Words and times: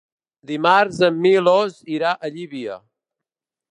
Dimarts 0.51 1.03
en 1.09 1.21
Milos 1.27 1.79
irà 1.99 2.17
a 2.29 2.35
Llívia. 2.35 2.83